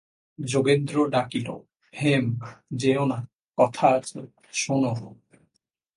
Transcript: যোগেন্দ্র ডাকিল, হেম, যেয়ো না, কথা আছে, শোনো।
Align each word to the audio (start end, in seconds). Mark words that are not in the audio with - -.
যোগেন্দ্র 0.39 1.09
ডাকিল, 1.09 1.47
হেম, 1.93 2.25
যেয়ো 2.73 3.05
না, 3.05 3.19
কথা 3.57 3.87
আছে, 3.87 4.19
শোনো। 4.51 4.93